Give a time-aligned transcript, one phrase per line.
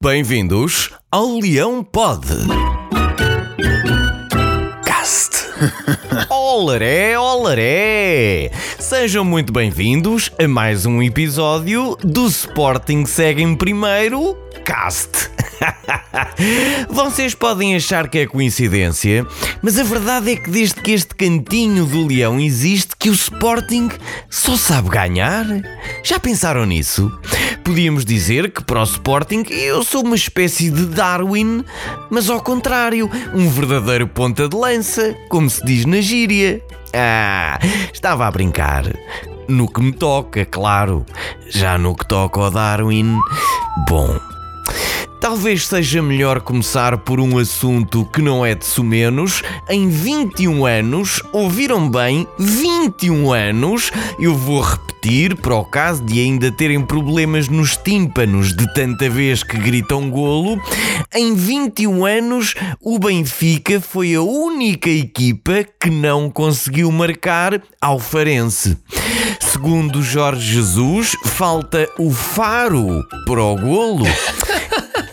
[0.00, 2.24] Bem-vindos ao Leão Pod.
[4.84, 5.44] Cast.
[6.30, 8.52] Olaré, olaré!
[8.78, 15.32] Sejam muito bem-vindos a mais um episódio do Sporting Segue em Primeiro Cast.
[16.88, 19.26] Vocês podem achar que é coincidência,
[19.60, 23.88] mas a verdade é que desde que este cantinho do leão existe, que o Sporting
[24.30, 25.44] só sabe ganhar.
[26.04, 27.10] Já pensaram nisso?
[27.64, 31.64] Podíamos dizer que para o Sporting eu sou uma espécie de Darwin,
[32.10, 36.62] mas ao contrário, um verdadeiro ponta de lança, como se diz na gíria.
[36.94, 37.58] Ah,
[37.92, 38.84] estava a brincar.
[39.46, 41.04] No que me toca, claro.
[41.48, 43.18] Já no que toca ao Darwin.
[43.88, 44.18] Bom,
[45.20, 49.42] Talvez seja melhor começar por um assunto que não é de sumenos.
[49.68, 52.26] Em 21 anos, ouviram bem?
[52.38, 53.90] 21 anos!
[54.20, 59.42] Eu vou repetir para o caso de ainda terem problemas nos tímpanos de tanta vez
[59.42, 60.60] que gritam golo.
[61.12, 68.78] Em 21 anos, o Benfica foi a única equipa que não conseguiu marcar ao Farense.
[69.40, 74.06] Segundo Jorge Jesus, falta o faro para o golo.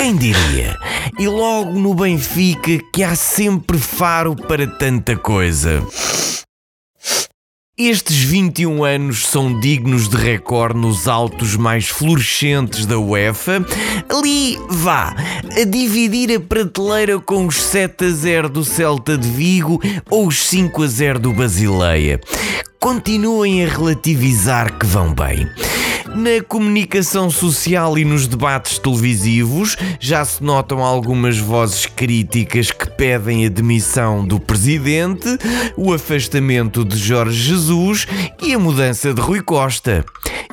[0.00, 0.78] Quem diria?
[1.18, 5.86] E logo no Benfica que há sempre faro para tanta coisa.
[7.76, 13.62] Estes 21 anos são dignos de recorde nos altos mais florescentes da UEFA.
[14.08, 15.14] Ali, vá,
[15.54, 20.46] a dividir a prateleira com os 7 a 0 do Celta de Vigo ou os
[20.46, 22.18] 5 a 0 do Basileia.
[22.80, 25.46] Continuem a relativizar que vão bem.
[26.14, 33.46] Na comunicação social e nos debates televisivos já se notam algumas vozes críticas que pedem
[33.46, 35.28] a demissão do presidente,
[35.76, 38.06] o afastamento de Jorge Jesus
[38.42, 40.04] e a mudança de Rui Costa.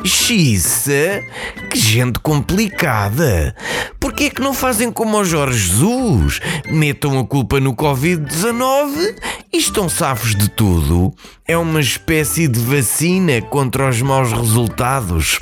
[0.04, 1.24] Xissa,
[1.70, 3.56] que gente complicada!
[4.00, 6.40] Porquê é que não fazem como o Jorge Jesus?
[6.70, 9.16] Metam a culpa no Covid-19
[9.52, 11.14] e estão safos de tudo.
[11.48, 15.40] É uma espécie de vacina contra os maus resultados.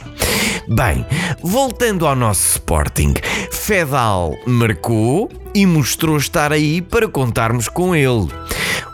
[0.68, 1.06] Bem,
[1.44, 3.13] voltando ao nosso Sporting,
[3.52, 8.28] Fedal marcou e mostrou estar aí para contarmos com ele.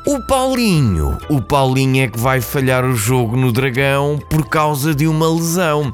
[0.06, 5.08] O Paulinho, o Paulinho é que vai falhar o jogo no Dragão por causa de
[5.08, 5.94] uma lesão.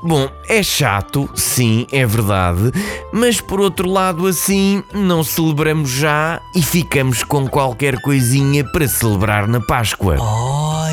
[0.00, 2.70] Bom, é chato, sim, é verdade,
[3.12, 9.48] mas por outro lado, assim, não celebramos já e ficamos com qualquer coisinha para celebrar
[9.48, 10.16] na Páscoa.
[10.20, 10.83] Oh.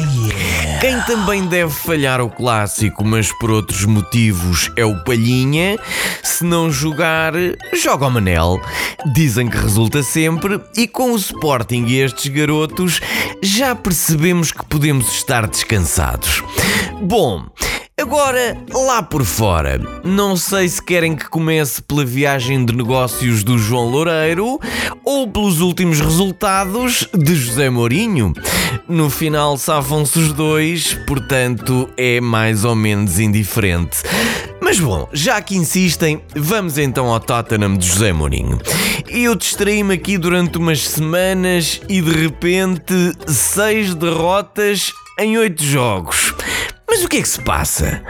[0.81, 5.77] Quem também deve falhar o clássico, mas por outros motivos, é o Palhinha.
[6.23, 7.33] Se não jogar,
[7.71, 8.59] joga o Manel.
[9.13, 12.99] Dizem que resulta sempre, e com o Sporting e estes garotos,
[13.43, 16.43] já percebemos que podemos estar descansados.
[16.99, 17.45] Bom.
[17.99, 23.59] Agora, lá por fora, não sei se querem que comece pela viagem de negócios do
[23.59, 24.59] João Loureiro
[25.05, 28.33] ou pelos últimos resultados de José Mourinho.
[28.91, 33.99] No final safam-se os dois, portanto é mais ou menos indiferente.
[34.61, 38.59] Mas bom, já que insistem, vamos então ao Tottenham de José Mourinho.
[39.07, 42.93] Eu distraí-me aqui durante umas semanas e de repente
[43.27, 46.33] seis derrotas em oito jogos.
[46.91, 48.03] Mas o que é que se passa?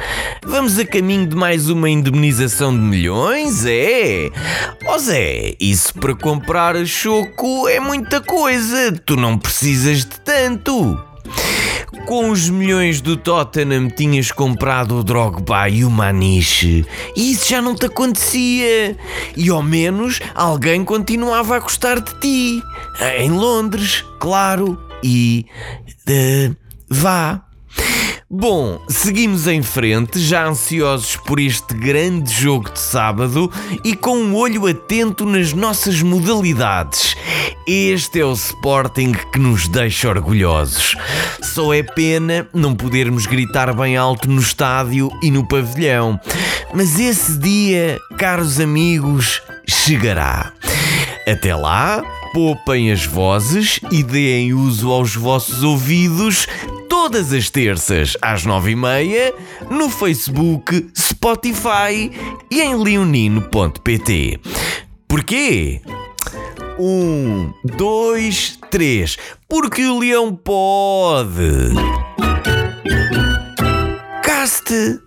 [0.44, 3.64] Vamos a caminho de mais uma indemnização de milhões?
[3.64, 4.31] É?
[4.88, 8.91] Ó oh Zé, isso para comprar choco é muita coisa.
[9.06, 11.00] Tu não precisas de tanto.
[12.08, 16.84] Com os milhões do Tottenham tinhas comprado o Drogba e o Maniche
[17.16, 18.97] e isso já não te acontecia.
[19.38, 22.64] E ao menos alguém continuava a gostar de ti.
[23.20, 24.75] Em Londres, claro.
[25.03, 25.46] E.
[26.09, 26.56] Uh,
[26.90, 27.46] vá.
[28.34, 33.52] Bom, seguimos em frente, já ansiosos por este grande jogo de sábado
[33.84, 37.18] e com um olho atento nas nossas modalidades.
[37.68, 40.96] Este é o Sporting que nos deixa orgulhosos.
[41.44, 46.18] Só é pena não podermos gritar bem alto no estádio e no pavilhão.
[46.74, 50.53] Mas esse dia, caros amigos, chegará.
[51.28, 52.02] Até lá,
[52.34, 56.47] poupem as vozes e deem uso aos vossos ouvidos
[57.02, 59.34] todas as terças às nove e meia
[59.72, 62.12] no Facebook, Spotify
[62.52, 64.40] e em leonino.pt.
[65.08, 65.82] Porquê?
[66.78, 69.18] Um, dois, três.
[69.50, 71.74] Porque o leão pode.
[74.22, 75.00] Caste.